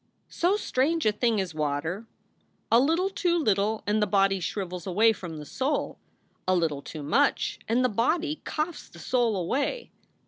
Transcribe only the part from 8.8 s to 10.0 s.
the soul away.